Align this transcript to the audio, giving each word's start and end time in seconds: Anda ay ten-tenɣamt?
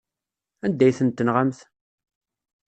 Anda 0.65 0.83
ay 0.85 0.95
ten-tenɣamt? 0.97 1.59